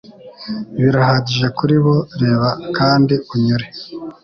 [0.81, 3.65] Birahagije kuri bo reba kandi unyure